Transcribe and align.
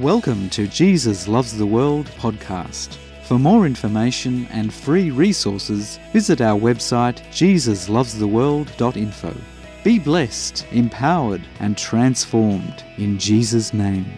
Welcome 0.00 0.48
to 0.50 0.66
Jesus 0.66 1.28
Loves 1.28 1.56
the 1.58 1.66
World 1.66 2.06
podcast. 2.16 2.96
For 3.24 3.38
more 3.38 3.66
information 3.66 4.46
and 4.46 4.72
free 4.72 5.10
resources, 5.10 5.98
visit 6.10 6.40
our 6.40 6.58
website 6.58 7.20
jesuslovestheworld.info. 7.32 9.36
Be 9.84 9.98
blessed, 9.98 10.66
empowered, 10.70 11.42
and 11.58 11.76
transformed 11.76 12.82
in 12.96 13.18
Jesus' 13.18 13.74
name. 13.74 14.10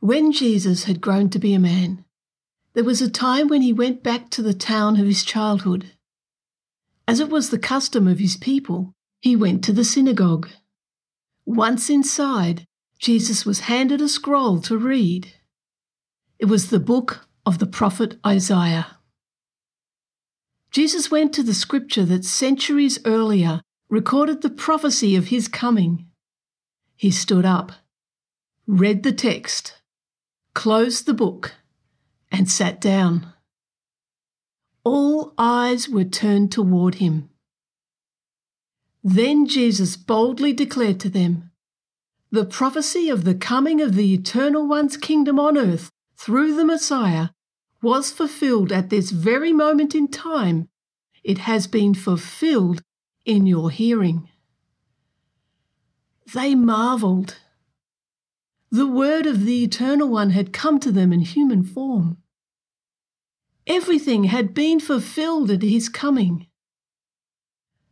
When 0.00 0.32
Jesus 0.32 0.84
had 0.84 1.00
grown 1.00 1.30
to 1.30 1.38
be 1.38 1.54
a 1.54 1.58
man, 1.58 2.04
there 2.74 2.84
was 2.84 3.00
a 3.00 3.10
time 3.10 3.48
when 3.48 3.62
he 3.62 3.72
went 3.72 4.02
back 4.02 4.28
to 4.32 4.42
the 4.42 4.52
town 4.52 5.00
of 5.00 5.06
his 5.06 5.24
childhood. 5.24 5.92
As 7.08 7.20
it 7.20 7.30
was 7.30 7.48
the 7.48 7.58
custom 7.58 8.06
of 8.06 8.18
his 8.18 8.36
people, 8.36 8.92
he 9.26 9.34
went 9.34 9.64
to 9.64 9.72
the 9.72 9.82
synagogue. 9.82 10.48
Once 11.44 11.90
inside, 11.90 12.64
Jesus 13.00 13.44
was 13.44 13.66
handed 13.66 14.00
a 14.00 14.08
scroll 14.08 14.60
to 14.60 14.78
read. 14.78 15.32
It 16.38 16.44
was 16.44 16.70
the 16.70 16.78
book 16.78 17.26
of 17.44 17.58
the 17.58 17.66
prophet 17.66 18.20
Isaiah. 18.24 18.98
Jesus 20.70 21.10
went 21.10 21.32
to 21.32 21.42
the 21.42 21.54
scripture 21.54 22.04
that 22.04 22.24
centuries 22.24 23.00
earlier 23.04 23.62
recorded 23.88 24.42
the 24.42 24.56
prophecy 24.64 25.16
of 25.16 25.26
his 25.26 25.48
coming. 25.48 26.06
He 26.94 27.10
stood 27.10 27.44
up, 27.44 27.72
read 28.64 29.02
the 29.02 29.10
text, 29.10 29.82
closed 30.54 31.04
the 31.04 31.14
book, 31.14 31.56
and 32.30 32.48
sat 32.48 32.80
down. 32.80 33.32
All 34.84 35.34
eyes 35.36 35.88
were 35.88 36.04
turned 36.04 36.52
toward 36.52 36.96
him. 36.96 37.30
Then 39.08 39.46
Jesus 39.46 39.96
boldly 39.96 40.52
declared 40.52 40.98
to 40.98 41.08
them, 41.08 41.52
The 42.32 42.44
prophecy 42.44 43.08
of 43.08 43.22
the 43.22 43.36
coming 43.36 43.80
of 43.80 43.94
the 43.94 44.12
Eternal 44.12 44.66
One's 44.66 44.96
kingdom 44.96 45.38
on 45.38 45.56
earth 45.56 45.92
through 46.16 46.56
the 46.56 46.64
Messiah 46.64 47.28
was 47.80 48.10
fulfilled 48.10 48.72
at 48.72 48.90
this 48.90 49.12
very 49.12 49.52
moment 49.52 49.94
in 49.94 50.08
time. 50.08 50.68
It 51.22 51.38
has 51.38 51.68
been 51.68 51.94
fulfilled 51.94 52.82
in 53.24 53.46
your 53.46 53.70
hearing. 53.70 54.28
They 56.34 56.56
marveled. 56.56 57.36
The 58.72 58.88
word 58.88 59.26
of 59.26 59.44
the 59.44 59.62
Eternal 59.62 60.08
One 60.08 60.30
had 60.30 60.52
come 60.52 60.80
to 60.80 60.90
them 60.90 61.12
in 61.12 61.20
human 61.20 61.62
form. 61.62 62.16
Everything 63.68 64.24
had 64.24 64.52
been 64.52 64.80
fulfilled 64.80 65.52
at 65.52 65.62
his 65.62 65.88
coming. 65.88 66.48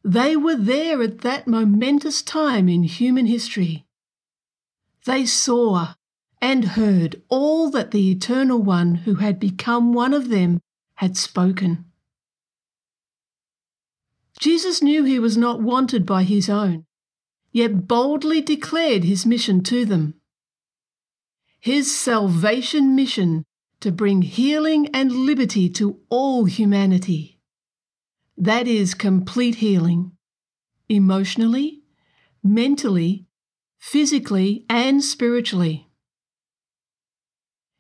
They 0.05 0.37
were 0.37 0.57
there 0.57 1.01
at 1.03 1.23
that 1.23 1.49
momentous 1.49 2.21
time 2.21 2.69
in 2.69 2.83
human 2.83 3.25
history. 3.25 3.87
They 5.07 5.25
saw 5.25 5.95
and 6.43 6.67
heard 6.67 7.23
all 7.31 7.71
that 7.71 7.91
the 7.91 8.11
Eternal 8.11 8.61
One 8.61 8.97
who 8.97 9.15
had 9.15 9.41
become 9.41 9.95
one 9.95 10.13
of 10.13 10.29
them 10.29 10.61
had 10.97 11.17
spoken. 11.17 11.87
Jesus 14.39 14.83
knew 14.83 15.05
he 15.05 15.19
was 15.19 15.39
not 15.39 15.63
wanted 15.63 16.05
by 16.05 16.25
his 16.25 16.51
own, 16.51 16.85
yet 17.51 17.89
boldly 17.89 18.43
declared 18.43 19.05
his 19.05 19.25
mission 19.25 19.63
to 19.63 19.87
them. 19.87 20.15
His 21.61 21.97
salvation 21.97 22.95
mission 22.95 23.45
to 23.81 23.91
bring 23.91 24.21
healing 24.21 24.89
and 24.89 25.13
liberty 25.13 25.71
to 25.71 25.99
all 26.11 26.45
humanity. 26.45 27.34
That 28.37 28.67
is 28.67 28.95
complete 28.95 29.57
healing, 29.57 30.13
emotionally, 30.89 31.83
mentally, 32.43 33.27
physically, 33.79 34.67
and 34.69 35.03
spiritually. 35.05 35.89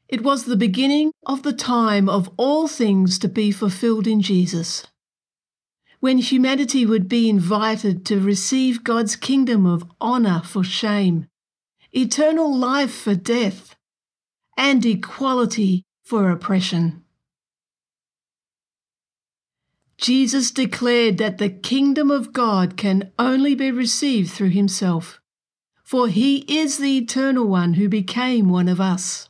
It 0.09 0.23
was 0.23 0.45
the 0.45 0.57
beginning 0.57 1.13
of 1.27 1.43
the 1.43 1.53
time 1.53 2.09
of 2.09 2.31
all 2.37 2.69
things 2.69 3.19
to 3.21 3.29
be 3.29 3.51
fulfilled 3.51 4.07
in 4.07 4.21
Jesus, 4.21 4.87
when 6.01 6.19
humanity 6.19 6.85
would 6.85 7.09
be 7.09 7.29
invited 7.29 8.05
to 8.07 8.21
receive 8.21 8.85
God's 8.85 9.17
kingdom 9.17 9.67
of 9.67 9.91
honour 10.01 10.43
for 10.45 10.63
shame, 10.63 11.27
eternal 11.93 12.55
life 12.55 12.95
for 12.95 13.15
death, 13.15 13.75
and 14.57 14.85
equality 14.85 15.85
for 16.05 16.31
oppression. 16.31 17.04
Jesus 19.97 20.51
declared 20.51 21.19
that 21.19 21.39
the 21.39 21.49
kingdom 21.49 22.11
of 22.11 22.33
God 22.33 22.77
can 22.77 23.13
only 23.19 23.55
be 23.55 23.71
received 23.71 24.31
through 24.31 24.51
himself, 24.51 25.21
for 25.83 26.09
he 26.09 26.39
is 26.49 26.79
the 26.79 26.99
eternal 26.99 27.47
one 27.47 27.75
who 27.75 27.89
became 27.89 28.49
one 28.49 28.69
of 28.69 28.81
us. 28.81 29.29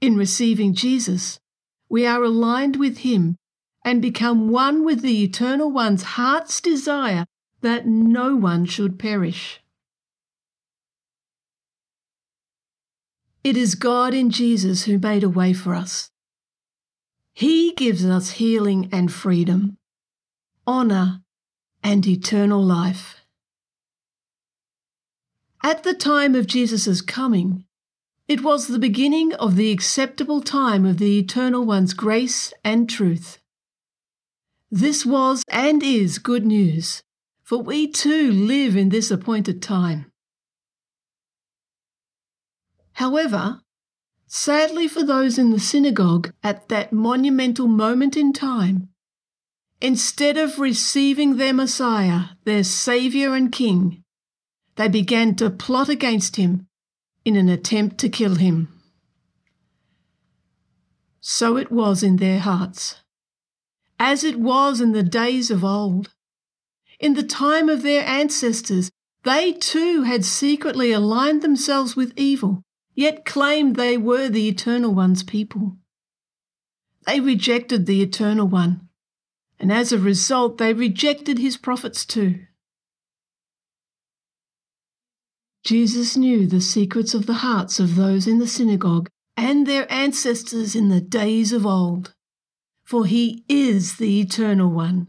In 0.00 0.16
receiving 0.16 0.74
Jesus, 0.74 1.38
we 1.88 2.06
are 2.06 2.24
aligned 2.24 2.76
with 2.76 2.98
him 2.98 3.36
and 3.84 4.02
become 4.02 4.48
one 4.48 4.84
with 4.84 5.02
the 5.02 5.22
eternal 5.22 5.70
one's 5.70 6.02
heart's 6.02 6.60
desire 6.60 7.26
that 7.60 7.86
no 7.86 8.34
one 8.34 8.64
should 8.64 8.98
perish. 8.98 9.60
It 13.44 13.56
is 13.56 13.74
God 13.74 14.14
in 14.14 14.30
Jesus 14.30 14.84
who 14.84 14.98
made 14.98 15.24
a 15.24 15.28
way 15.28 15.52
for 15.52 15.74
us. 15.74 16.11
He 17.32 17.72
gives 17.72 18.04
us 18.04 18.32
healing 18.32 18.88
and 18.92 19.12
freedom, 19.12 19.78
honour 20.66 21.22
and 21.82 22.06
eternal 22.06 22.62
life. 22.62 23.16
At 25.62 25.82
the 25.82 25.94
time 25.94 26.34
of 26.34 26.46
Jesus' 26.46 27.00
coming, 27.00 27.64
it 28.28 28.42
was 28.42 28.66
the 28.66 28.78
beginning 28.78 29.32
of 29.34 29.56
the 29.56 29.70
acceptable 29.70 30.40
time 30.40 30.84
of 30.84 30.98
the 30.98 31.18
Eternal 31.18 31.64
One's 31.64 31.94
grace 31.94 32.52
and 32.64 32.88
truth. 32.88 33.38
This 34.70 35.04
was 35.04 35.42
and 35.48 35.82
is 35.82 36.18
good 36.18 36.46
news, 36.46 37.02
for 37.42 37.58
we 37.58 37.86
too 37.88 38.30
live 38.30 38.76
in 38.76 38.90
this 38.90 39.10
appointed 39.10 39.60
time. 39.60 40.10
However, 42.94 43.61
sadly 44.34 44.88
for 44.88 45.02
those 45.02 45.36
in 45.36 45.50
the 45.50 45.60
synagogue 45.60 46.32
at 46.42 46.70
that 46.70 46.90
monumental 46.90 47.68
moment 47.68 48.16
in 48.16 48.32
time, 48.32 48.88
instead 49.78 50.38
of 50.38 50.58
receiving 50.58 51.36
their 51.36 51.52
Messiah, 51.52 52.30
their 52.44 52.64
Saviour 52.64 53.36
and 53.36 53.52
King, 53.52 54.02
they 54.76 54.88
began 54.88 55.34
to 55.34 55.50
plot 55.50 55.90
against 55.90 56.36
him 56.36 56.66
in 57.26 57.36
an 57.36 57.50
attempt 57.50 57.98
to 57.98 58.08
kill 58.08 58.36
him. 58.36 58.68
So 61.20 61.58
it 61.58 61.70
was 61.70 62.02
in 62.02 62.16
their 62.16 62.38
hearts, 62.38 63.02
as 63.98 64.24
it 64.24 64.40
was 64.40 64.80
in 64.80 64.92
the 64.92 65.02
days 65.02 65.50
of 65.50 65.62
old. 65.62 66.14
In 66.98 67.12
the 67.12 67.22
time 67.22 67.68
of 67.68 67.82
their 67.82 68.02
ancestors, 68.06 68.90
they 69.24 69.52
too 69.52 70.04
had 70.04 70.24
secretly 70.24 70.90
aligned 70.90 71.42
themselves 71.42 71.94
with 71.94 72.14
evil 72.16 72.64
yet 72.94 73.24
claimed 73.24 73.76
they 73.76 73.96
were 73.96 74.28
the 74.28 74.48
Eternal 74.48 74.94
One's 74.94 75.22
people. 75.22 75.76
They 77.06 77.20
rejected 77.20 77.86
the 77.86 78.02
Eternal 78.02 78.46
One, 78.46 78.88
and 79.58 79.72
as 79.72 79.92
a 79.92 79.98
result, 79.98 80.58
they 80.58 80.72
rejected 80.72 81.38
his 81.38 81.56
prophets 81.56 82.04
too. 82.04 82.40
Jesus 85.64 86.16
knew 86.16 86.46
the 86.46 86.60
secrets 86.60 87.14
of 87.14 87.26
the 87.26 87.34
hearts 87.34 87.78
of 87.78 87.94
those 87.94 88.26
in 88.26 88.38
the 88.38 88.48
synagogue 88.48 89.08
and 89.36 89.66
their 89.66 89.90
ancestors 89.92 90.74
in 90.74 90.88
the 90.88 91.00
days 91.00 91.52
of 91.52 91.64
old, 91.64 92.14
for 92.84 93.06
he 93.06 93.44
is 93.48 93.96
the 93.96 94.20
Eternal 94.20 94.70
One. 94.70 95.06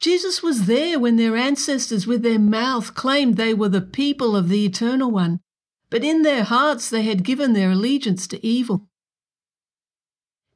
Jesus 0.00 0.42
was 0.42 0.64
there 0.64 0.98
when 0.98 1.16
their 1.16 1.36
ancestors 1.36 2.06
with 2.06 2.22
their 2.22 2.38
mouth 2.38 2.94
claimed 2.94 3.36
they 3.36 3.52
were 3.52 3.68
the 3.68 3.82
people 3.82 4.34
of 4.34 4.48
the 4.48 4.64
Eternal 4.64 5.10
One, 5.10 5.40
but 5.90 6.04
in 6.04 6.22
their 6.22 6.44
hearts 6.44 6.88
they 6.88 7.02
had 7.02 7.24
given 7.24 7.52
their 7.52 7.72
allegiance 7.72 8.26
to 8.28 8.46
evil. 8.46 8.88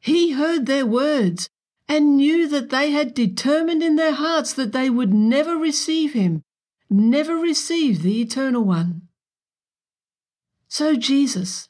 He 0.00 0.32
heard 0.32 0.66
their 0.66 0.86
words 0.86 1.48
and 1.88 2.16
knew 2.16 2.48
that 2.48 2.70
they 2.70 2.90
had 2.92 3.14
determined 3.14 3.82
in 3.82 3.96
their 3.96 4.12
hearts 4.14 4.54
that 4.54 4.72
they 4.72 4.88
would 4.88 5.12
never 5.12 5.56
receive 5.56 6.12
him, 6.12 6.42
never 6.88 7.36
receive 7.36 8.02
the 8.02 8.20
Eternal 8.20 8.62
One. 8.62 9.08
So 10.68 10.96
Jesus, 10.96 11.68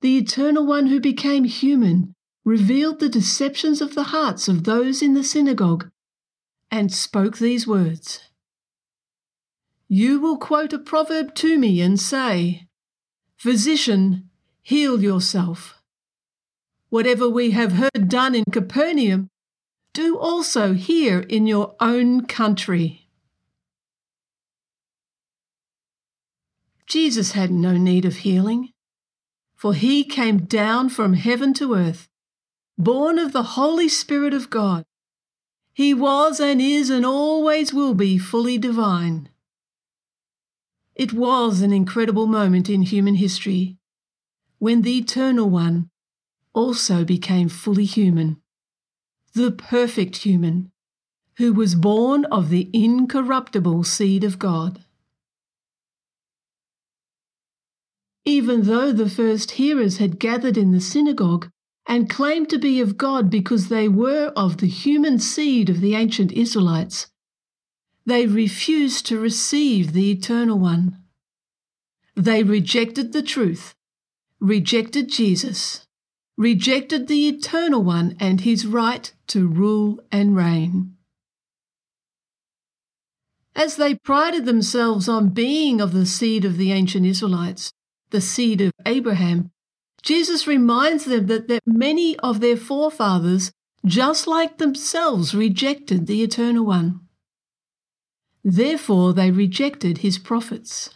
the 0.00 0.18
Eternal 0.18 0.66
One 0.66 0.86
who 0.86 1.00
became 1.00 1.44
human, 1.44 2.14
revealed 2.44 2.98
the 2.98 3.08
deceptions 3.08 3.80
of 3.80 3.94
the 3.94 4.04
hearts 4.04 4.48
of 4.48 4.64
those 4.64 5.00
in 5.02 5.14
the 5.14 5.22
synagogue 5.22 5.90
and 6.70 6.92
spoke 6.92 7.38
these 7.38 7.66
words 7.66 8.20
You 9.86 10.18
will 10.20 10.38
quote 10.38 10.72
a 10.72 10.78
proverb 10.78 11.34
to 11.36 11.58
me 11.58 11.80
and 11.80 12.00
say, 12.00 12.66
Physician, 13.42 14.30
heal 14.62 15.02
yourself. 15.02 15.82
Whatever 16.90 17.28
we 17.28 17.50
have 17.50 17.72
heard 17.72 18.08
done 18.08 18.36
in 18.36 18.44
Capernaum, 18.52 19.30
do 19.92 20.16
also 20.16 20.74
here 20.74 21.18
in 21.18 21.48
your 21.48 21.74
own 21.80 22.26
country. 22.26 23.08
Jesus 26.86 27.32
had 27.32 27.50
no 27.50 27.76
need 27.76 28.04
of 28.04 28.18
healing, 28.18 28.68
for 29.56 29.74
he 29.74 30.04
came 30.04 30.44
down 30.44 30.88
from 30.88 31.14
heaven 31.14 31.52
to 31.54 31.74
earth, 31.74 32.08
born 32.78 33.18
of 33.18 33.32
the 33.32 33.58
Holy 33.58 33.88
Spirit 33.88 34.34
of 34.34 34.50
God. 34.50 34.84
He 35.74 35.92
was 35.92 36.38
and 36.38 36.62
is 36.62 36.90
and 36.90 37.04
always 37.04 37.74
will 37.74 37.94
be 37.94 38.18
fully 38.18 38.56
divine. 38.56 39.31
It 41.02 41.12
was 41.12 41.62
an 41.62 41.72
incredible 41.72 42.28
moment 42.28 42.70
in 42.70 42.82
human 42.82 43.16
history 43.16 43.76
when 44.60 44.82
the 44.82 44.98
Eternal 44.98 45.50
One 45.50 45.90
also 46.52 47.04
became 47.04 47.48
fully 47.48 47.86
human, 47.86 48.40
the 49.34 49.50
perfect 49.50 50.18
human, 50.18 50.70
who 51.38 51.52
was 51.52 51.74
born 51.74 52.24
of 52.26 52.50
the 52.50 52.70
incorruptible 52.72 53.82
seed 53.82 54.22
of 54.22 54.38
God. 54.38 54.84
Even 58.24 58.62
though 58.62 58.92
the 58.92 59.10
first 59.10 59.50
hearers 59.58 59.96
had 59.96 60.20
gathered 60.20 60.56
in 60.56 60.70
the 60.70 60.80
synagogue 60.80 61.50
and 61.84 62.08
claimed 62.08 62.48
to 62.50 62.58
be 62.58 62.78
of 62.78 62.96
God 62.96 63.28
because 63.28 63.70
they 63.70 63.88
were 63.88 64.28
of 64.36 64.58
the 64.58 64.68
human 64.68 65.18
seed 65.18 65.68
of 65.68 65.80
the 65.80 65.96
ancient 65.96 66.30
Israelites, 66.30 67.08
they 68.04 68.26
refused 68.26 69.06
to 69.06 69.18
receive 69.18 69.92
the 69.92 70.10
Eternal 70.10 70.58
One. 70.58 70.98
They 72.16 72.42
rejected 72.42 73.12
the 73.12 73.22
truth, 73.22 73.74
rejected 74.40 75.08
Jesus, 75.08 75.86
rejected 76.36 77.06
the 77.06 77.28
Eternal 77.28 77.82
One 77.82 78.16
and 78.18 78.40
his 78.40 78.66
right 78.66 79.12
to 79.28 79.46
rule 79.46 80.00
and 80.10 80.36
reign. 80.36 80.96
As 83.54 83.76
they 83.76 83.94
prided 83.94 84.46
themselves 84.46 85.08
on 85.08 85.28
being 85.28 85.80
of 85.80 85.92
the 85.92 86.06
seed 86.06 86.44
of 86.44 86.56
the 86.56 86.72
ancient 86.72 87.06
Israelites, 87.06 87.72
the 88.10 88.20
seed 88.20 88.60
of 88.60 88.72
Abraham, 88.86 89.50
Jesus 90.02 90.46
reminds 90.46 91.04
them 91.04 91.26
that, 91.26 91.48
that 91.48 91.62
many 91.66 92.18
of 92.18 92.40
their 92.40 92.56
forefathers, 92.56 93.52
just 93.84 94.26
like 94.26 94.58
themselves, 94.58 95.34
rejected 95.34 96.06
the 96.06 96.22
Eternal 96.22 96.64
One. 96.64 97.01
Therefore, 98.44 99.12
they 99.12 99.30
rejected 99.30 99.98
his 99.98 100.18
prophets. 100.18 100.90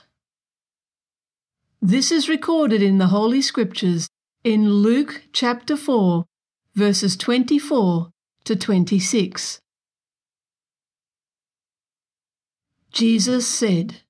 This 1.81 2.10
is 2.10 2.28
recorded 2.28 2.82
in 2.82 2.98
the 2.98 3.08
Holy 3.08 3.40
Scriptures 3.40 4.08
in 4.43 4.69
Luke 4.69 5.22
chapter 5.32 5.76
4, 5.76 6.25
verses 6.75 7.16
24 7.16 8.10
to 8.44 8.56
26. 8.56 9.60
Jesus 12.90 13.46
said, 13.46 14.02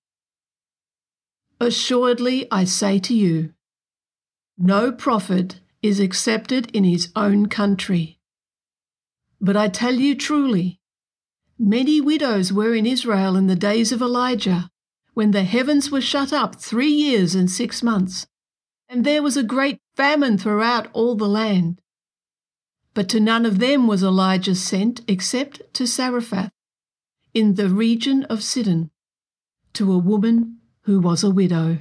Assuredly 1.60 2.46
I 2.50 2.64
say 2.64 2.98
to 3.00 3.14
you, 3.14 3.52
no 4.58 4.92
prophet 4.92 5.60
is 5.82 6.00
accepted 6.00 6.70
in 6.74 6.84
his 6.84 7.10
own 7.14 7.46
country. 7.46 8.18
But 9.40 9.56
I 9.56 9.68
tell 9.68 9.94
you 9.94 10.14
truly, 10.14 10.75
many 11.58 12.00
widows 12.00 12.52
were 12.52 12.74
in 12.74 12.86
Israel 12.86 13.36
in 13.36 13.46
the 13.46 13.56
days 13.56 13.92
of 13.92 14.02
Elijah, 14.02 14.70
when 15.14 15.30
the 15.30 15.44
heavens 15.44 15.90
were 15.90 16.00
shut 16.00 16.32
up 16.32 16.56
three 16.56 16.90
years 16.90 17.34
and 17.34 17.50
six 17.50 17.82
months, 17.82 18.26
and 18.88 19.04
there 19.04 19.22
was 19.22 19.36
a 19.36 19.42
great 19.42 19.80
famine 19.94 20.36
throughout 20.38 20.88
all 20.92 21.14
the 21.14 21.28
land. 21.28 21.80
But 22.94 23.08
to 23.10 23.20
none 23.20 23.46
of 23.46 23.58
them 23.58 23.86
was 23.86 24.02
Elijah 24.02 24.54
sent 24.54 25.00
except 25.08 25.62
to 25.74 25.86
Zarephath, 25.86 26.52
in 27.34 27.54
the 27.54 27.68
region 27.68 28.24
of 28.24 28.42
Sidon, 28.42 28.90
to 29.74 29.92
a 29.92 29.98
woman 29.98 30.58
who 30.82 31.00
was 31.00 31.22
a 31.24 31.30
widow. 31.30 31.78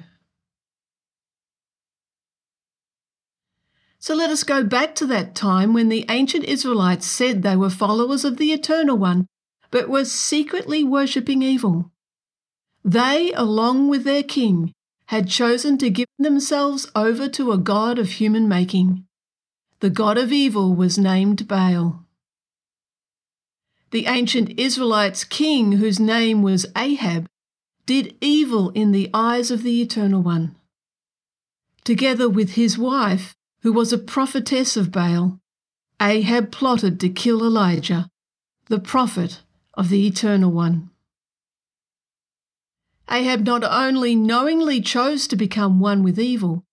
So 3.99 4.13
let 4.13 4.29
us 4.29 4.43
go 4.43 4.63
back 4.63 4.93
to 4.95 5.05
that 5.07 5.33
time 5.33 5.73
when 5.73 5.89
the 5.89 6.05
ancient 6.09 6.43
Israelites 6.43 7.07
said 7.07 7.41
they 7.41 7.55
were 7.55 7.69
followers 7.69 8.23
of 8.23 8.37
the 8.37 8.53
Eternal 8.53 8.97
One, 8.97 9.27
but 9.75 9.89
were 9.89 10.05
secretly 10.05 10.85
worshipping 10.85 11.41
evil. 11.41 11.91
They, 12.85 13.33
along 13.33 13.89
with 13.89 14.05
their 14.05 14.23
king, 14.23 14.71
had 15.07 15.27
chosen 15.27 15.77
to 15.79 15.89
give 15.89 16.07
themselves 16.17 16.89
over 16.95 17.27
to 17.27 17.51
a 17.51 17.57
god 17.57 17.99
of 17.99 18.11
human 18.11 18.47
making. 18.47 19.05
The 19.81 19.89
god 19.89 20.17
of 20.17 20.31
evil 20.31 20.73
was 20.73 20.97
named 20.97 21.45
Baal. 21.49 22.05
The 23.91 24.05
ancient 24.05 24.57
Israelites' 24.57 25.25
king, 25.25 25.73
whose 25.73 25.99
name 25.99 26.41
was 26.41 26.67
Ahab, 26.77 27.27
did 27.85 28.15
evil 28.21 28.69
in 28.69 28.93
the 28.93 29.09
eyes 29.13 29.51
of 29.51 29.61
the 29.61 29.81
Eternal 29.81 30.21
One. 30.21 30.55
Together 31.83 32.29
with 32.29 32.51
his 32.51 32.77
wife, 32.77 33.35
who 33.59 33.73
was 33.73 33.91
a 33.91 33.97
prophetess 33.97 34.77
of 34.77 34.93
Baal, 34.93 35.37
Ahab 36.01 36.49
plotted 36.49 36.97
to 37.01 37.09
kill 37.09 37.43
Elijah, 37.43 38.07
the 38.67 38.79
prophet 38.79 39.41
of 39.75 39.89
the 39.89 40.07
Eternal 40.07 40.51
One. 40.51 40.89
Ahab 43.09 43.45
not 43.45 43.63
only 43.63 44.15
knowingly 44.15 44.81
chose 44.81 45.27
to 45.27 45.35
become 45.35 45.79
one 45.79 46.03
with 46.03 46.19
evil, 46.19 46.63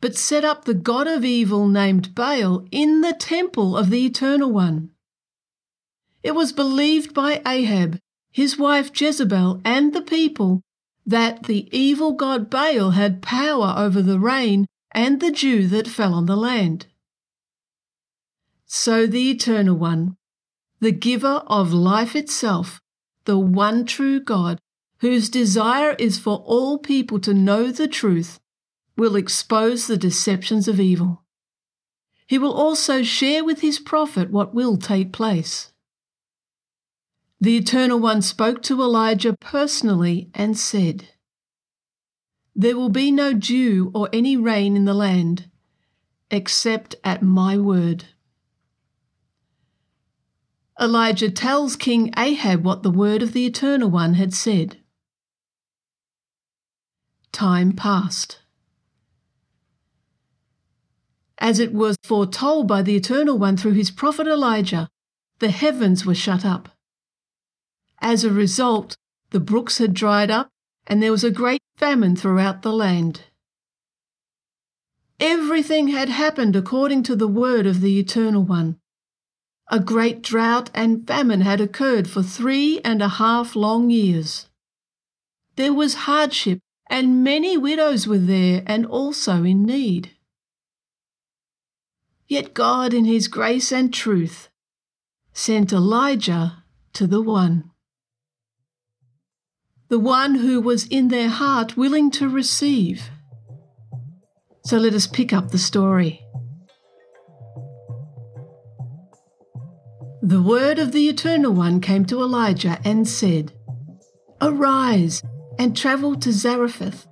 but 0.00 0.16
set 0.16 0.44
up 0.44 0.64
the 0.64 0.74
god 0.74 1.06
of 1.06 1.24
evil 1.24 1.68
named 1.68 2.14
Baal 2.14 2.66
in 2.70 3.00
the 3.00 3.12
temple 3.12 3.76
of 3.76 3.90
the 3.90 4.04
Eternal 4.06 4.50
One. 4.50 4.90
It 6.22 6.34
was 6.34 6.52
believed 6.52 7.14
by 7.14 7.42
Ahab 7.46 7.98
his 8.38 8.56
wife 8.56 8.90
Jezebel, 8.94 9.60
and 9.64 9.92
the 9.92 10.02
people 10.02 10.62
that 11.04 11.44
the 11.44 11.68
evil 11.76 12.12
god 12.12 12.48
Baal 12.48 12.92
had 12.92 13.22
power 13.22 13.74
over 13.76 14.02
the 14.02 14.20
rain 14.20 14.66
and 14.92 15.20
the 15.20 15.32
dew 15.32 15.66
that 15.66 15.88
fell 15.88 16.14
on 16.14 16.26
the 16.26 16.36
land. 16.36 16.86
So 18.66 19.06
the 19.06 19.30
Eternal 19.30 19.76
One, 19.76 20.16
the 20.80 20.92
giver 20.92 21.42
of 21.46 21.72
life 21.72 22.14
itself, 22.14 22.80
the 23.24 23.38
one 23.38 23.84
true 23.84 24.20
God, 24.20 24.60
whose 25.00 25.28
desire 25.28 25.94
is 25.98 26.18
for 26.18 26.38
all 26.46 26.78
people 26.78 27.18
to 27.20 27.34
know 27.34 27.70
the 27.70 27.88
truth, 27.88 28.38
will 28.96 29.16
expose 29.16 29.86
the 29.86 29.96
deceptions 29.96 30.68
of 30.68 30.80
evil. 30.80 31.22
He 32.26 32.38
will 32.38 32.52
also 32.52 33.02
share 33.02 33.44
with 33.44 33.60
his 33.60 33.78
prophet 33.78 34.30
what 34.30 34.54
will 34.54 34.76
take 34.76 35.12
place. 35.12 35.72
The 37.40 37.56
Eternal 37.56 38.00
One 38.00 38.20
spoke 38.20 38.62
to 38.64 38.82
Elijah 38.82 39.36
personally 39.38 40.28
and 40.34 40.58
said, 40.58 41.10
There 42.54 42.76
will 42.76 42.88
be 42.88 43.12
no 43.12 43.32
dew 43.32 43.92
or 43.94 44.08
any 44.12 44.36
rain 44.36 44.76
in 44.76 44.84
the 44.84 44.94
land, 44.94 45.48
except 46.30 46.96
at 47.04 47.22
my 47.22 47.56
word. 47.56 48.06
Elijah 50.80 51.30
tells 51.30 51.76
King 51.76 52.12
Ahab 52.16 52.64
what 52.64 52.82
the 52.82 52.90
word 52.90 53.22
of 53.22 53.32
the 53.32 53.46
Eternal 53.46 53.90
One 53.90 54.14
had 54.14 54.32
said. 54.32 54.78
Time 57.32 57.72
passed. 57.72 58.38
As 61.38 61.58
it 61.58 61.72
was 61.72 61.96
foretold 62.02 62.66
by 62.68 62.82
the 62.82 62.96
Eternal 62.96 63.38
One 63.38 63.56
through 63.56 63.72
his 63.72 63.90
prophet 63.90 64.26
Elijah, 64.26 64.88
the 65.38 65.50
heavens 65.50 66.04
were 66.04 66.14
shut 66.14 66.44
up 66.44 66.68
as 68.00 68.24
a 68.24 68.32
result, 68.32 68.96
the 69.30 69.40
brooks 69.40 69.78
had 69.78 69.94
dried 69.94 70.30
up 70.30 70.48
and 70.86 71.02
there 71.02 71.12
was 71.12 71.24
a 71.24 71.30
great 71.30 71.60
famine 71.76 72.16
throughout 72.16 72.62
the 72.62 72.72
land. 72.72 73.22
Everything 75.20 75.88
had 75.88 76.08
happened 76.08 76.54
according 76.54 77.02
to 77.02 77.16
the 77.16 77.28
word 77.28 77.66
of 77.66 77.80
the 77.80 77.98
Eternal 77.98 78.42
One. 78.42 78.78
A 79.70 79.80
great 79.80 80.22
drought 80.22 80.70
and 80.74 81.06
famine 81.06 81.42
had 81.42 81.60
occurred 81.60 82.08
for 82.08 82.22
three 82.22 82.80
and 82.84 83.02
a 83.02 83.08
half 83.08 83.54
long 83.54 83.90
years. 83.90 84.48
There 85.56 85.74
was 85.74 86.06
hardship, 86.06 86.60
and 86.88 87.22
many 87.22 87.56
widows 87.58 88.06
were 88.06 88.18
there 88.18 88.62
and 88.66 88.86
also 88.86 89.44
in 89.44 89.64
need. 89.64 90.12
Yet 92.26 92.54
God, 92.54 92.94
in 92.94 93.04
His 93.04 93.28
grace 93.28 93.70
and 93.72 93.92
truth, 93.92 94.48
sent 95.32 95.72
Elijah 95.72 96.64
to 96.94 97.06
the 97.06 97.22
one 97.22 97.70
the 99.88 99.98
one 99.98 100.36
who 100.36 100.60
was 100.60 100.86
in 100.86 101.08
their 101.08 101.28
heart 101.28 101.76
willing 101.76 102.10
to 102.10 102.28
receive. 102.28 103.10
So 104.64 104.76
let 104.76 104.92
us 104.92 105.06
pick 105.06 105.32
up 105.32 105.50
the 105.50 105.58
story. 105.58 106.22
The 110.22 110.42
word 110.42 110.80
of 110.80 110.90
the 110.90 111.08
Eternal 111.08 111.52
One 111.52 111.80
came 111.80 112.04
to 112.06 112.22
Elijah 112.22 112.80
and 112.84 113.06
said, 113.06 113.52
Arise 114.40 115.22
and 115.58 115.76
travel 115.76 116.16
to 116.16 116.32
Zarephath, 116.32 117.06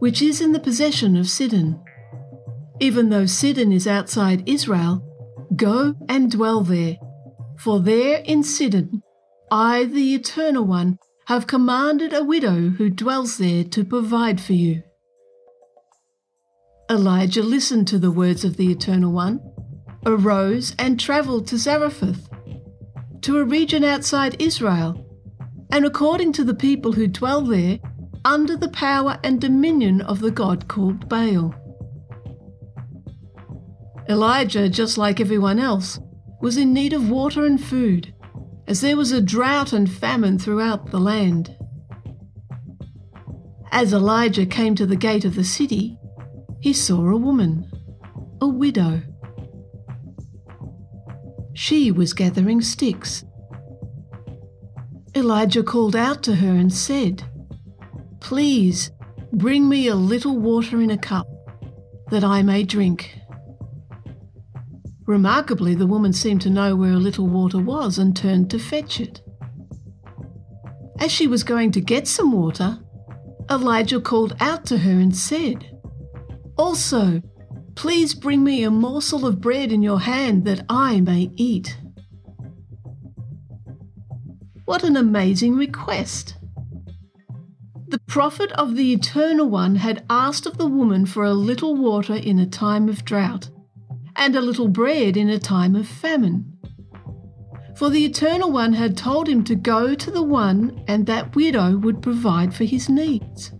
which 0.00 0.20
is 0.20 0.40
in 0.42 0.52
the 0.52 0.60
possession 0.60 1.16
of 1.16 1.30
Sidon. 1.30 1.82
Even 2.78 3.08
though 3.08 3.24
Sidon 3.24 3.72
is 3.72 3.86
outside 3.86 4.46
Israel, 4.46 5.02
go 5.56 5.94
and 6.08 6.30
dwell 6.30 6.60
there, 6.60 6.98
for 7.58 7.80
there 7.80 8.18
in 8.18 8.42
Sidon 8.42 9.02
I, 9.50 9.84
the 9.84 10.14
Eternal 10.14 10.64
One, 10.64 10.98
have 11.26 11.46
commanded 11.46 12.12
a 12.12 12.24
widow 12.24 12.70
who 12.70 12.90
dwells 12.90 13.38
there 13.38 13.64
to 13.64 13.84
provide 13.84 14.40
for 14.40 14.52
you. 14.52 14.82
Elijah 16.90 17.42
listened 17.42 17.88
to 17.88 17.98
the 17.98 18.10
words 18.10 18.44
of 18.44 18.56
the 18.58 18.70
Eternal 18.70 19.12
One, 19.12 19.40
arose 20.04 20.74
and 20.78 20.98
travelled 20.98 21.46
to 21.46 21.56
Zarephath, 21.56 22.28
to 23.22 23.38
a 23.38 23.44
region 23.44 23.84
outside 23.84 24.40
Israel, 24.40 25.06
and 25.70 25.84
according 25.84 26.32
to 26.34 26.44
the 26.44 26.54
people 26.54 26.92
who 26.92 27.06
dwell 27.06 27.42
there, 27.42 27.78
under 28.24 28.56
the 28.56 28.68
power 28.68 29.18
and 29.24 29.40
dominion 29.40 30.00
of 30.02 30.20
the 30.20 30.30
god 30.30 30.68
called 30.68 31.08
Baal. 31.08 31.54
Elijah, 34.08 34.68
just 34.68 34.98
like 34.98 35.20
everyone 35.20 35.58
else, 35.58 35.98
was 36.40 36.56
in 36.56 36.72
need 36.72 36.92
of 36.92 37.08
water 37.08 37.46
and 37.46 37.62
food, 37.62 38.14
as 38.66 38.80
there 38.80 38.96
was 38.96 39.12
a 39.12 39.20
drought 39.20 39.72
and 39.72 39.90
famine 39.90 40.38
throughout 40.38 40.90
the 40.90 41.00
land. 41.00 41.56
As 43.70 43.92
Elijah 43.92 44.46
came 44.46 44.74
to 44.74 44.86
the 44.86 44.96
gate 44.96 45.24
of 45.24 45.34
the 45.34 45.44
city, 45.44 45.96
he 46.60 46.72
saw 46.72 47.08
a 47.08 47.16
woman, 47.16 47.70
a 48.40 48.48
widow. 48.48 49.02
She 51.64 51.92
was 51.92 52.12
gathering 52.12 52.60
sticks. 52.60 53.24
Elijah 55.14 55.62
called 55.62 55.94
out 55.94 56.20
to 56.24 56.34
her 56.34 56.50
and 56.50 56.72
said, 56.72 57.22
Please 58.18 58.90
bring 59.32 59.68
me 59.68 59.86
a 59.86 59.94
little 59.94 60.36
water 60.36 60.80
in 60.80 60.90
a 60.90 60.98
cup 60.98 61.28
that 62.10 62.24
I 62.24 62.42
may 62.42 62.64
drink. 62.64 63.16
Remarkably, 65.06 65.76
the 65.76 65.86
woman 65.86 66.12
seemed 66.12 66.40
to 66.40 66.50
know 66.50 66.74
where 66.74 66.94
a 66.94 67.06
little 67.06 67.28
water 67.28 67.60
was 67.60 67.96
and 67.96 68.16
turned 68.16 68.50
to 68.50 68.58
fetch 68.58 68.98
it. 68.98 69.20
As 70.98 71.12
she 71.12 71.28
was 71.28 71.44
going 71.44 71.70
to 71.70 71.80
get 71.80 72.08
some 72.08 72.32
water, 72.32 72.80
Elijah 73.48 74.00
called 74.00 74.34
out 74.40 74.66
to 74.66 74.78
her 74.78 74.98
and 74.98 75.16
said, 75.16 75.78
also, 76.56 77.22
please 77.74 78.14
bring 78.14 78.44
me 78.44 78.62
a 78.62 78.70
morsel 78.70 79.26
of 79.26 79.40
bread 79.40 79.72
in 79.72 79.82
your 79.82 80.00
hand 80.00 80.44
that 80.44 80.64
I 80.68 81.00
may 81.00 81.30
eat. 81.36 81.76
What 84.64 84.84
an 84.84 84.96
amazing 84.96 85.56
request! 85.56 86.36
The 87.88 87.98
prophet 87.98 88.50
of 88.52 88.74
the 88.74 88.92
Eternal 88.92 89.50
One 89.50 89.74
had 89.76 90.04
asked 90.08 90.46
of 90.46 90.56
the 90.56 90.66
woman 90.66 91.04
for 91.04 91.24
a 91.24 91.34
little 91.34 91.76
water 91.76 92.14
in 92.14 92.38
a 92.38 92.46
time 92.46 92.88
of 92.88 93.04
drought, 93.04 93.50
and 94.16 94.34
a 94.34 94.40
little 94.40 94.68
bread 94.68 95.16
in 95.16 95.28
a 95.28 95.38
time 95.38 95.76
of 95.76 95.86
famine. 95.86 96.56
For 97.76 97.90
the 97.90 98.04
Eternal 98.04 98.50
One 98.50 98.72
had 98.72 98.96
told 98.96 99.28
him 99.28 99.44
to 99.44 99.54
go 99.54 99.94
to 99.94 100.10
the 100.10 100.22
one, 100.22 100.82
and 100.88 101.04
that 101.06 101.34
widow 101.34 101.76
would 101.78 102.00
provide 102.00 102.54
for 102.54 102.64
his 102.64 102.88
needs. 102.88 103.52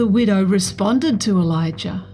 The 0.00 0.06
widow 0.06 0.42
responded 0.42 1.20
to 1.20 1.38
Elijah 1.38 2.06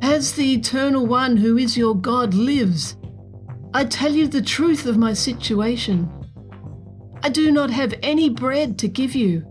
As 0.00 0.32
the 0.32 0.54
Eternal 0.54 1.06
One 1.06 1.36
who 1.36 1.58
is 1.58 1.76
your 1.76 1.94
God 1.94 2.32
lives, 2.32 2.96
I 3.74 3.84
tell 3.84 4.10
you 4.10 4.26
the 4.26 4.40
truth 4.40 4.86
of 4.86 4.96
my 4.96 5.12
situation. 5.12 6.10
I 7.22 7.28
do 7.28 7.52
not 7.52 7.68
have 7.68 7.92
any 8.02 8.30
bread 8.30 8.78
to 8.78 8.88
give 8.88 9.14
you. 9.14 9.44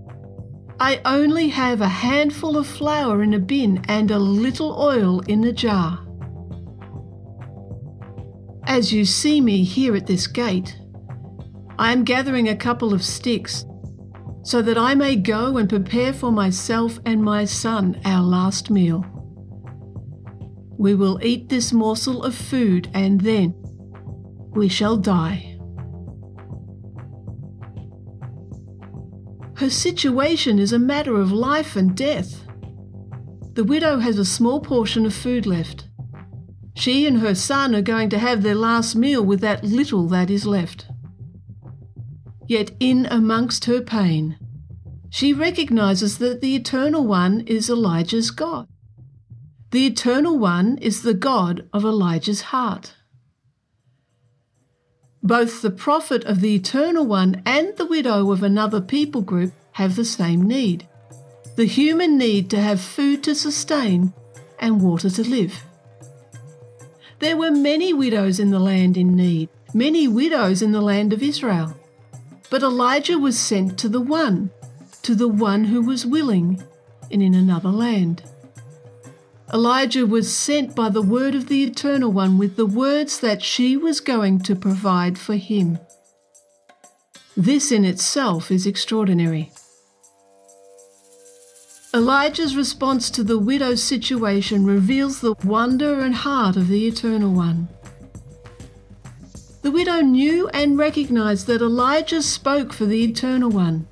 I 0.80 1.00
only 1.06 1.50
have 1.50 1.80
a 1.80 1.88
handful 1.88 2.58
of 2.58 2.66
flour 2.66 3.22
in 3.22 3.36
a 3.36 3.40
bin 3.40 3.86
and 3.88 4.10
a 4.10 4.18
little 4.18 4.76
oil 4.82 5.20
in 5.28 5.44
a 5.44 5.54
jar. 5.54 6.04
As 8.66 8.92
you 8.92 9.06
see 9.06 9.42
me 9.42 9.64
here 9.64 9.96
at 9.96 10.08
this 10.08 10.26
gate, 10.26 10.76
I 11.78 11.92
am 11.92 12.04
gathering 12.04 12.50
a 12.50 12.56
couple 12.56 12.96
of 12.96 13.04
sticks 13.04 13.64
so 14.44 14.62
that 14.62 14.78
I 14.78 14.94
may 14.94 15.16
go 15.16 15.58
and 15.58 15.70
prepare 15.70 16.14
for 16.14 16.32
myself 16.32 17.00
and 17.06 17.24
my 17.24 17.46
son 17.46 18.00
our 18.04 18.22
last 18.22 18.70
meal. 18.70 19.06
We 20.78 20.96
will 20.96 21.20
eat 21.24 21.48
this 21.50 21.72
morsel 21.72 22.24
of 22.24 22.36
food 22.36 22.90
and 22.94 23.22
then 23.22 23.56
we 24.52 24.68
shall 24.68 24.98
die. 24.98 25.58
Her 29.56 29.70
situation 29.70 30.60
is 30.60 30.74
a 30.74 30.80
matter 30.80 31.16
of 31.16 31.32
life 31.32 31.78
and 31.78 31.96
death. 31.96 32.46
The 33.54 33.64
widow 33.64 34.00
has 34.00 34.18
a 34.18 34.26
small 34.26 34.60
portion 34.60 35.06
of 35.06 35.14
food 35.14 35.46
left. 35.46 35.88
She 36.76 37.06
and 37.06 37.20
her 37.20 37.36
son 37.36 37.74
are 37.76 37.82
going 37.82 38.10
to 38.10 38.20
have 38.20 38.42
their 38.42 38.56
last 38.56 38.96
meal 38.96 39.24
with 39.24 39.40
that 39.42 39.64
little 39.64 40.08
that 40.08 40.30
is 40.30 40.46
left. 40.46 40.88
Yet 42.54 42.70
in 42.80 43.08
amongst 43.08 43.66
her 43.66 43.82
pain, 43.82 44.38
she 45.10 45.34
recognizes 45.34 46.20
that 46.20 46.40
the 46.40 46.56
Eternal 46.56 47.04
One 47.04 47.42
is 47.48 47.68
Elijah's 47.68 48.30
God. 48.30 48.68
The 49.72 49.88
Eternal 49.88 50.38
One 50.38 50.78
is 50.78 51.02
the 51.02 51.16
God 51.16 51.68
of 51.74 51.84
Elijah's 51.84 52.42
heart. 52.54 52.94
Both 55.24 55.64
the 55.64 55.72
prophet 55.72 56.24
of 56.26 56.42
the 56.42 56.54
Eternal 56.54 57.08
One 57.08 57.42
and 57.44 57.76
the 57.76 57.88
widow 57.88 58.30
of 58.30 58.44
another 58.44 58.82
people 58.82 59.24
group 59.24 59.54
have 59.72 59.96
the 59.96 60.06
same 60.06 60.44
need 60.44 60.88
the 61.56 61.66
human 61.66 62.20
need 62.20 62.52
to 62.52 62.60
have 62.60 62.80
food 62.80 63.24
to 63.24 63.34
sustain 63.34 64.14
and 64.60 64.80
water 64.80 65.10
to 65.10 65.28
live. 65.28 65.64
There 67.18 67.36
were 67.36 67.50
many 67.50 67.94
widows 67.94 68.40
in 68.40 68.52
the 68.52 68.60
land 68.60 68.96
in 68.96 69.16
need, 69.16 69.50
many 69.74 70.08
widows 70.08 70.62
in 70.62 70.72
the 70.72 70.82
land 70.82 71.14
of 71.14 71.24
Israel. 71.24 71.76
But 72.54 72.62
Elijah 72.62 73.18
was 73.18 73.40
sent 73.40 73.80
to 73.80 73.90
the 73.90 74.00
one, 74.00 74.52
to 75.02 75.16
the 75.16 75.28
one 75.28 75.64
who 75.64 75.82
was 75.82 76.06
willing 76.06 76.62
and 77.12 77.20
in 77.20 77.34
another 77.34 77.72
land. 77.72 78.22
Elijah 79.52 80.06
was 80.06 80.32
sent 80.32 80.76
by 80.76 80.90
the 80.90 81.02
word 81.02 81.34
of 81.34 81.48
the 81.48 81.64
Eternal 81.64 82.12
One 82.12 82.38
with 82.38 82.56
the 82.56 82.68
words 82.68 83.20
that 83.22 83.42
she 83.42 83.76
was 83.76 84.00
going 84.00 84.38
to 84.42 84.56
provide 84.56 85.18
for 85.18 85.34
him. 85.34 85.80
This 87.36 87.72
in 87.72 87.86
itself 87.86 88.52
is 88.52 88.68
extraordinary. 88.68 89.52
Elijah's 91.92 92.56
response 92.56 93.10
to 93.10 93.24
the 93.24 93.40
widow's 93.40 93.82
situation 93.82 94.64
reveals 94.64 95.22
the 95.22 95.34
wonder 95.44 96.02
and 96.02 96.14
heart 96.14 96.56
of 96.56 96.68
the 96.68 96.86
Eternal 96.86 97.32
One. 97.32 97.68
The 99.64 99.72
widow 99.72 100.02
knew 100.02 100.50
and 100.50 100.78
recognized 100.78 101.48
that 101.48 101.62
Elijah 101.62 102.22
spoke 102.22 102.74
for 102.74 102.86
the 102.86 103.02
Eternal 103.02 103.50
One. 103.50 103.88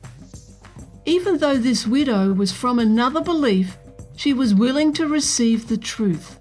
Even 1.06 1.38
though 1.38 1.56
this 1.56 1.88
widow 1.88 2.34
was 2.34 2.52
from 2.52 2.78
another 2.78 3.22
belief, 3.22 3.78
she 4.18 4.34
was 4.34 4.54
willing 4.54 4.92
to 4.94 5.08
receive 5.08 5.70
the 5.70 5.78
truth. 5.78 6.38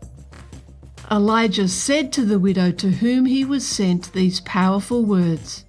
Elijah 1.13 1.69
said 1.69 2.13
to 2.13 2.25
the 2.25 2.41
widow 2.41 2.73
to 2.73 2.91
whom 2.91 3.25
he 3.25 3.45
was 3.45 3.65
sent 3.65 4.13
these 4.13 4.41
powerful 4.41 5.05
words 5.05 5.65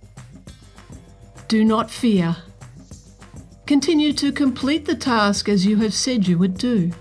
Do 1.48 1.64
not 1.64 1.92
fear. 1.92 2.38
Continue 3.68 4.12
to 4.14 4.32
complete 4.32 4.86
the 4.86 4.96
task 4.96 5.48
as 5.48 5.68
you 5.68 5.78
have 5.78 5.94
said 5.94 6.28
you 6.28 6.40
would 6.40 6.58
do, 6.58 6.92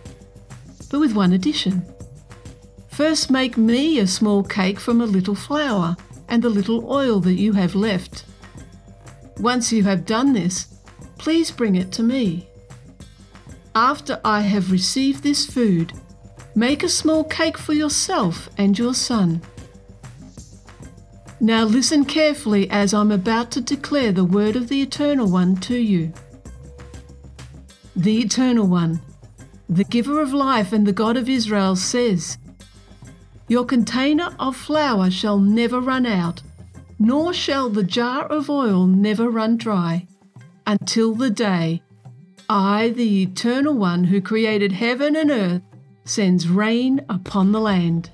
but 0.90 1.00
with 1.00 1.14
one 1.16 1.32
addition. 1.32 1.82
First, 2.90 3.30
make 3.30 3.56
me 3.56 3.98
a 3.98 4.06
small 4.06 4.42
cake 4.42 4.78
from 4.78 5.00
a 5.00 5.06
little 5.06 5.34
flour 5.34 5.96
and 6.30 6.42
the 6.42 6.48
little 6.48 6.90
oil 6.90 7.20
that 7.20 7.34
you 7.34 7.52
have 7.52 7.74
left. 7.74 8.24
Once 9.38 9.72
you 9.72 9.82
have 9.82 10.06
done 10.06 10.32
this, 10.32 10.68
please 11.18 11.50
bring 11.50 11.74
it 11.74 11.92
to 11.92 12.02
me. 12.02 12.48
After 13.74 14.20
I 14.24 14.40
have 14.40 14.72
received 14.72 15.22
this 15.22 15.46
food, 15.46 15.92
make 16.54 16.82
a 16.82 16.88
small 16.88 17.24
cake 17.24 17.58
for 17.58 17.72
yourself 17.72 18.48
and 18.56 18.78
your 18.78 18.94
son. 18.94 19.42
Now 21.40 21.64
listen 21.64 22.04
carefully 22.04 22.70
as 22.70 22.92
I'm 22.92 23.10
about 23.10 23.50
to 23.52 23.60
declare 23.60 24.12
the 24.12 24.24
word 24.24 24.56
of 24.56 24.68
the 24.68 24.82
Eternal 24.82 25.30
One 25.30 25.56
to 25.56 25.76
you. 25.76 26.12
The 27.96 28.20
Eternal 28.20 28.66
One, 28.66 29.00
the 29.68 29.84
giver 29.84 30.20
of 30.20 30.32
life 30.32 30.72
and 30.72 30.86
the 30.86 30.92
God 30.92 31.16
of 31.16 31.28
Israel, 31.28 31.76
says, 31.76 32.38
your 33.50 33.64
container 33.64 34.32
of 34.38 34.56
flour 34.56 35.10
shall 35.10 35.40
never 35.40 35.80
run 35.80 36.06
out, 36.06 36.40
nor 37.00 37.34
shall 37.34 37.68
the 37.68 37.82
jar 37.82 38.24
of 38.26 38.48
oil 38.48 38.86
never 38.86 39.28
run 39.28 39.56
dry, 39.56 40.06
until 40.68 41.16
the 41.16 41.30
day 41.30 41.82
I, 42.48 42.90
the 42.90 43.22
Eternal 43.22 43.74
One 43.74 44.04
who 44.04 44.20
created 44.20 44.70
heaven 44.70 45.16
and 45.16 45.32
earth, 45.32 45.62
sends 46.04 46.46
rain 46.46 47.04
upon 47.08 47.50
the 47.50 47.58
land. 47.60 48.10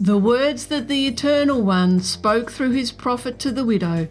The 0.00 0.16
words 0.16 0.66
that 0.68 0.88
the 0.88 1.06
Eternal 1.08 1.60
One 1.60 2.00
spoke 2.00 2.50
through 2.50 2.70
his 2.70 2.90
prophet 2.90 3.38
to 3.40 3.52
the 3.52 3.66
widow 3.66 4.08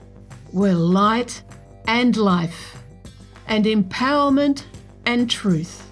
were 0.53 0.73
light 0.73 1.41
and 1.87 2.15
life 2.15 2.80
and 3.51 3.65
empowerment 3.65 4.63
and 5.05 5.29
truth. 5.29 5.85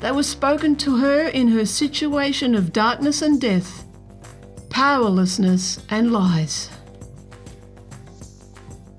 They 0.00 0.12
were 0.12 0.22
spoken 0.22 0.76
to 0.76 0.96
her 0.98 1.26
in 1.26 1.48
her 1.48 1.66
situation 1.66 2.54
of 2.54 2.72
darkness 2.72 3.20
and 3.20 3.40
death, 3.40 3.84
powerlessness 4.70 5.80
and 5.90 6.12
lies. 6.12 6.70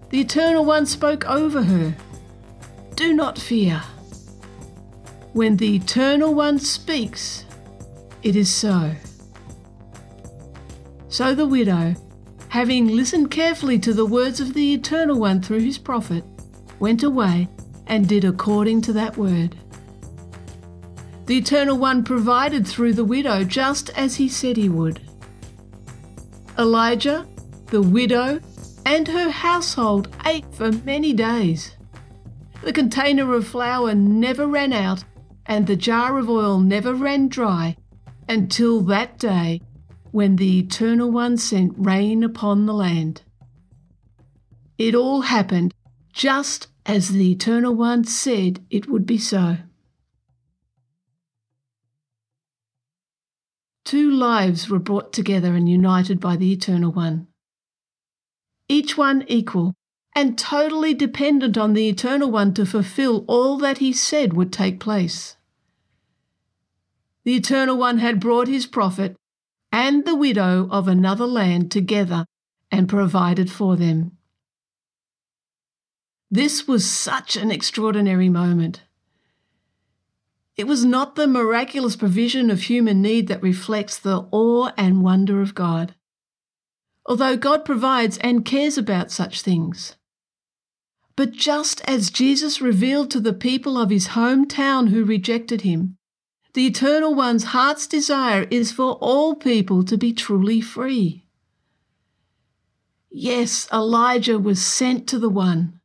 the 0.10 0.20
Eternal 0.20 0.66
One 0.66 0.86
spoke 0.86 1.26
over 1.26 1.64
her 1.64 1.96
Do 2.96 3.14
not 3.14 3.40
fear. 3.40 3.82
When 5.32 5.56
the 5.56 5.78
Eternal 5.78 6.34
One 6.34 6.60
speaks, 6.60 7.46
it 8.24 8.36
is 8.36 8.54
so. 8.54 8.92
So 11.08 11.34
the 11.34 11.48
widow, 11.48 11.96
having 12.50 12.90
listened 12.90 13.32
carefully 13.32 13.80
to 13.80 13.94
the 13.94 14.06
words 14.06 14.42
of 14.42 14.54
the 14.54 14.74
Eternal 14.74 15.18
One 15.18 15.42
through 15.42 15.62
his 15.62 15.78
prophet, 15.78 16.26
went 16.80 17.04
away 17.04 17.48
and 17.88 18.08
did 18.08 18.24
according 18.24 18.82
to 18.82 18.94
that 18.94 19.18
word. 19.18 19.56
The 21.26 21.38
Eternal 21.38 21.78
One 21.78 22.04
provided 22.04 22.66
through 22.66 22.94
the 22.94 23.04
widow 23.04 23.44
just 23.44 23.90
as 23.92 24.16
he 24.16 24.30
said 24.30 24.56
he 24.56 24.70
would. 24.70 25.02
Elijah, 26.58 27.28
the 27.68 27.82
widow, 27.82 28.40
and 28.86 29.08
her 29.08 29.30
household 29.30 30.08
ate 30.26 30.46
for 30.54 30.72
many 30.72 31.14
days. 31.14 31.76
The 32.64 32.74
container 32.74 33.34
of 33.34 33.48
flour 33.48 33.94
never 33.94 34.48
ran 34.48 34.74
out, 34.74 35.04
and 35.46 35.68
the 35.68 35.76
jar 35.76 36.18
of 36.18 36.30
oil 36.30 36.60
never 36.60 36.94
ran 36.94 37.28
dry 37.28 37.76
until 38.30 38.82
that 38.82 39.20
day 39.20 39.62
when 40.12 40.38
the 40.38 40.60
Eternal 40.60 41.12
One 41.12 41.38
sent 41.38 41.74
rain 41.78 42.24
upon 42.24 42.66
the 42.66 42.74
land. 42.74 43.22
It 44.78 44.96
all 44.96 45.22
happened 45.22 45.74
just 46.18 46.68
as 46.84 47.10
the 47.10 47.32
Eternal 47.32 47.76
One 47.76 48.04
said 48.04 48.66
it 48.72 48.90
would 48.90 49.06
be 49.06 49.20
so. 49.20 49.58
Two 53.86 54.10
lives 54.10 54.68
were 54.68 54.80
brought 54.80 55.14
together 55.14 55.54
and 55.54 55.70
united 55.70 56.20
by 56.20 56.36
the 56.36 56.52
Eternal 56.52 56.92
One. 56.92 57.28
Each 58.68 58.98
one 58.98 59.26
equal 59.28 59.76
and 60.16 60.40
totally 60.40 60.96
dependent 60.96 61.56
on 61.56 61.74
the 61.74 61.88
Eternal 61.88 62.32
One 62.32 62.52
to 62.56 62.66
fulfill 62.66 63.24
all 63.28 63.60
that 63.60 63.78
he 63.78 63.94
said 63.94 64.34
would 64.34 64.52
take 64.52 64.80
place. 64.80 65.38
The 67.26 67.36
Eternal 67.36 67.78
One 67.78 68.00
had 68.00 68.20
brought 68.20 68.48
his 68.48 68.66
prophet 68.66 69.16
and 69.72 70.04
the 70.04 70.16
widow 70.16 70.68
of 70.72 70.88
another 70.88 71.28
land 71.28 71.70
together 71.70 72.26
and 72.72 72.90
provided 72.90 73.52
for 73.52 73.76
them. 73.76 74.17
This 76.30 76.68
was 76.68 76.90
such 76.90 77.38
an 77.38 77.52
extraordinary 77.52 78.30
moment. 78.30 78.82
It 80.58 80.68
was 80.68 80.84
not 80.84 81.16
the 81.16 81.28
miraculous 81.28 81.96
provision 81.96 82.50
of 82.50 82.64
human 82.64 83.02
need 83.02 83.28
that 83.28 83.42
reflects 83.42 83.98
the 83.98 84.28
awe 84.32 84.72
and 84.76 85.04
wonder 85.04 85.42
of 85.42 85.56
God, 85.56 85.96
although 87.06 87.38
God 87.38 87.64
provides 87.64 88.18
and 88.18 88.44
cares 88.44 88.78
about 88.78 89.12
such 89.12 89.42
things. 89.42 89.96
But 91.16 91.32
just 91.32 91.82
as 91.88 92.10
Jesus 92.10 92.60
revealed 92.60 93.10
to 93.12 93.20
the 93.20 93.34
people 93.34 93.78
of 93.78 93.90
his 93.90 94.10
hometown 94.10 94.90
who 94.90 95.06
rejected 95.06 95.62
him, 95.62 95.98
the 96.54 96.66
Eternal 96.66 97.14
One's 97.14 97.46
heart's 97.46 97.88
desire 97.88 98.48
is 98.50 98.72
for 98.72 98.94
all 98.94 99.36
people 99.36 99.84
to 99.84 99.98
be 99.98 100.12
truly 100.12 100.60
free. 100.60 101.24
Yes, 103.10 103.68
Elijah 103.72 104.40
was 104.40 104.64
sent 104.64 105.08
to 105.08 105.20
the 105.20 105.30
One 105.30 105.78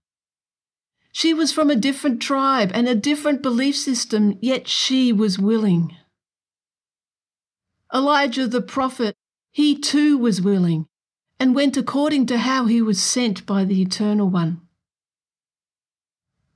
she 1.12 1.35
was 1.35 1.52
from 1.52 1.71
a 1.71 1.76
different 1.76 2.21
tribe 2.21 2.71
and 2.75 2.88
a 2.88 2.95
different 2.95 3.42
belief 3.42 3.76
system, 3.76 4.38
yet 4.40 4.66
she 4.66 5.12
was 5.12 5.38
willing. 5.38 5.95
Elijah 7.95 8.49
the 8.49 8.62
prophet, 8.62 9.14
he 9.52 9.78
too 9.78 10.16
was 10.16 10.40
willing 10.40 10.87
and 11.38 11.55
went 11.55 11.77
according 11.77 12.25
to 12.25 12.38
how 12.38 12.64
he 12.64 12.81
was 12.81 13.03
sent 13.03 13.44
by 13.44 13.64
the 13.64 13.83
Eternal 13.83 14.29
One. 14.29 14.62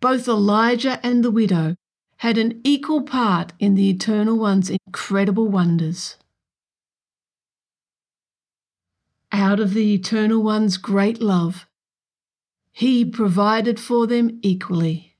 Both 0.00 0.26
Elijah 0.26 1.00
and 1.02 1.22
the 1.22 1.30
widow 1.30 1.76
had 2.18 2.38
an 2.38 2.60
equal 2.64 3.02
part 3.02 3.52
in 3.58 3.74
the 3.74 3.90
Eternal 3.90 4.38
One's 4.38 4.70
incredible 4.70 5.48
wonders. 5.48 6.16
Out 9.32 9.60
of 9.60 9.74
the 9.74 9.92
Eternal 9.92 10.42
One's 10.42 10.78
great 10.78 11.20
love, 11.20 11.66
he 12.78 13.06
provided 13.06 13.80
for 13.80 14.06
them 14.06 14.38
equally. 14.42 15.16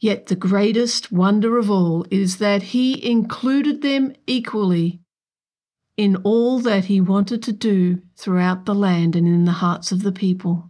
Yet 0.00 0.26
the 0.26 0.34
greatest 0.34 1.12
wonder 1.12 1.56
of 1.56 1.70
all 1.70 2.04
is 2.10 2.38
that 2.38 2.74
He 2.74 3.08
included 3.08 3.80
them 3.80 4.12
equally 4.26 5.02
in 5.96 6.16
all 6.24 6.58
that 6.58 6.86
He 6.86 7.00
wanted 7.00 7.44
to 7.44 7.52
do 7.52 8.02
throughout 8.16 8.66
the 8.66 8.74
land 8.74 9.14
and 9.14 9.28
in 9.28 9.44
the 9.44 9.62
hearts 9.62 9.92
of 9.92 10.02
the 10.02 10.10
people. 10.10 10.68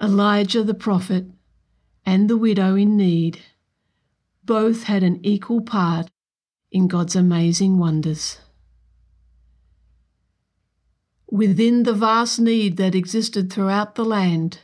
Elijah 0.00 0.62
the 0.62 0.72
prophet 0.72 1.26
and 2.06 2.30
the 2.30 2.38
widow 2.38 2.76
in 2.76 2.96
need 2.96 3.40
both 4.44 4.84
had 4.84 5.02
an 5.02 5.18
equal 5.26 5.62
part 5.62 6.08
in 6.70 6.86
God's 6.86 7.16
amazing 7.16 7.76
wonders 7.76 8.38
within 11.30 11.84
the 11.84 11.92
vast 11.92 12.40
need 12.40 12.76
that 12.76 12.94
existed 12.94 13.52
throughout 13.52 13.94
the 13.94 14.04
land, 14.04 14.60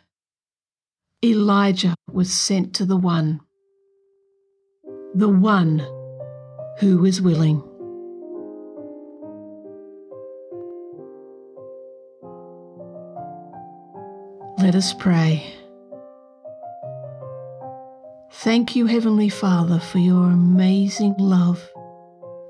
Elijah 1.25 1.95
was 2.11 2.33
sent 2.33 2.75
to 2.75 2.85
the 2.85 2.97
one, 2.97 3.41
the 5.15 5.29
one 5.29 5.79
who 6.81 6.99
was 6.99 7.21
willing. 7.21 7.63
Let 14.59 14.75
us 14.75 14.93
pray. 14.93 15.53
Thank 18.33 18.77
you, 18.77 18.87
Heavenly 18.87 19.29
Father, 19.29 19.79
for 19.79 19.99
your 19.99 20.25
amazing 20.25 21.15
love, 21.19 21.73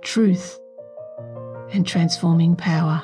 truth, 0.03 0.59
and 1.73 1.87
transforming 1.87 2.57
power. 2.57 3.03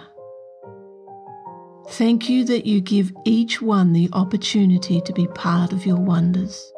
Thank 1.93 2.31
you 2.31 2.45
that 2.45 2.65
you 2.65 2.81
give 2.81 3.13
each 3.27 3.61
one 3.61 3.93
the 3.93 4.09
opportunity 4.15 5.03
to 5.03 5.13
be 5.13 5.27
part 5.27 5.75
of 5.75 5.85
your 5.85 6.01
wonders. 6.01 6.73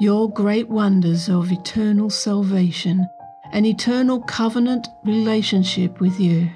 Your 0.00 0.28
great 0.28 0.68
wonders 0.68 1.28
of 1.28 1.52
eternal 1.52 2.10
salvation 2.10 3.06
and 3.52 3.64
eternal 3.66 4.20
covenant 4.22 4.88
relationship 5.04 6.00
with 6.00 6.18
you. 6.18 6.50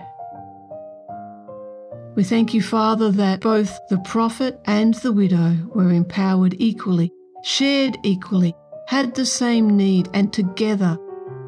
We 2.16 2.24
thank 2.24 2.52
you, 2.52 2.60
Father, 2.60 3.12
that 3.12 3.38
both 3.38 3.78
the 3.88 3.98
prophet 3.98 4.58
and 4.64 4.94
the 4.94 5.12
widow 5.12 5.54
were 5.72 5.92
empowered 5.92 6.56
equally, 6.58 7.12
shared 7.44 7.96
equally, 8.02 8.52
had 8.88 9.14
the 9.14 9.26
same 9.26 9.76
need, 9.76 10.08
and 10.12 10.32
together 10.32 10.98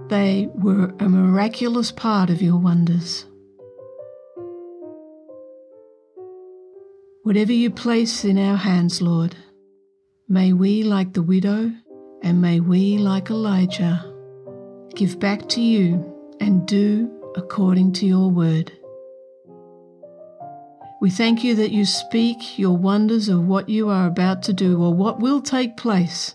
they 0.06 0.48
were 0.54 0.94
a 1.00 1.08
miraculous 1.08 1.90
part 1.90 2.30
of 2.30 2.40
your 2.40 2.58
wonders. 2.58 3.26
Whatever 7.22 7.52
you 7.52 7.70
place 7.70 8.24
in 8.24 8.38
our 8.38 8.56
hands, 8.56 9.02
Lord, 9.02 9.36
may 10.26 10.54
we, 10.54 10.82
like 10.82 11.12
the 11.12 11.22
widow, 11.22 11.70
and 12.22 12.40
may 12.40 12.60
we, 12.60 12.96
like 12.96 13.28
Elijah, 13.28 14.10
give 14.94 15.20
back 15.20 15.46
to 15.50 15.60
you 15.60 16.34
and 16.40 16.66
do 16.66 17.10
according 17.36 17.92
to 17.92 18.06
your 18.06 18.30
word. 18.30 18.72
We 21.02 21.10
thank 21.10 21.44
you 21.44 21.54
that 21.56 21.72
you 21.72 21.84
speak 21.84 22.58
your 22.58 22.78
wonders 22.78 23.28
of 23.28 23.46
what 23.46 23.68
you 23.68 23.90
are 23.90 24.06
about 24.06 24.42
to 24.44 24.54
do 24.54 24.82
or 24.82 24.94
what 24.94 25.20
will 25.20 25.42
take 25.42 25.76
place 25.76 26.34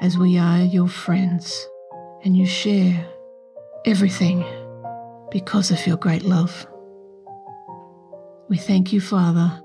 as 0.00 0.16
we 0.16 0.38
are 0.38 0.60
your 0.60 0.88
friends 0.88 1.66
and 2.22 2.36
you 2.36 2.46
share 2.46 3.08
everything 3.84 4.44
because 5.32 5.72
of 5.72 5.84
your 5.84 5.96
great 5.96 6.22
love. 6.22 6.64
We 8.48 8.56
thank 8.56 8.92
you, 8.92 9.00
Father, 9.00 9.63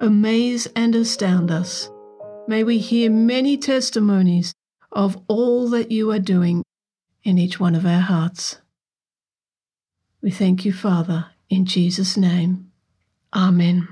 amaze 0.00 0.66
and 0.76 0.94
astound 0.94 1.50
us. 1.50 1.90
May 2.48 2.64
we 2.64 2.78
hear 2.78 3.10
many 3.10 3.56
testimonies 3.56 4.54
of 4.92 5.20
all 5.28 5.68
that 5.70 5.90
you 5.90 6.10
are 6.12 6.18
doing 6.18 6.62
in 7.24 7.38
each 7.38 7.58
one 7.58 7.74
of 7.74 7.84
our 7.84 8.00
hearts. 8.00 8.58
We 10.22 10.30
thank 10.30 10.64
you, 10.64 10.72
Father, 10.72 11.26
in 11.50 11.66
Jesus' 11.66 12.16
name. 12.16 12.70
Amen. 13.34 13.88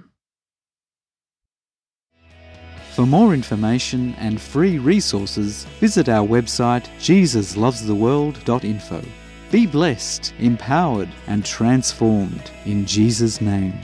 For 2.94 3.06
more 3.06 3.34
information 3.34 4.14
and 4.18 4.40
free 4.40 4.78
resources, 4.78 5.64
visit 5.80 6.08
our 6.08 6.26
website 6.26 6.86
jesuslovestheworld.info. 7.00 9.04
Be 9.50 9.66
blessed, 9.66 10.32
empowered, 10.38 11.08
and 11.26 11.44
transformed 11.44 12.52
in 12.64 12.86
Jesus' 12.86 13.40
name. 13.40 13.74